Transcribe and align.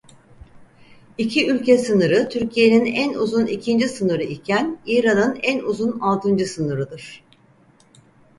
İki 1.17 1.49
ülke 1.51 1.77
sınırı 1.77 2.29
Türkiye'nin 2.29 2.85
en 2.85 3.13
uzun 3.13 3.45
ikinci 3.45 3.87
sınırı 3.87 4.23
iken 4.23 4.77
İran'ın 4.85 5.39
en 5.43 5.59
uzun 5.59 5.99
altıncı 5.99 6.45
sınırıdır. 6.45 7.23